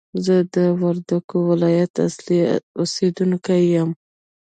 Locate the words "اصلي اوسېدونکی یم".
2.07-3.89